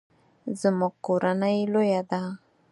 زموږ 0.61 0.93
کورنۍ 1.05 1.57
لویه 1.73 2.01
ده 2.09 2.21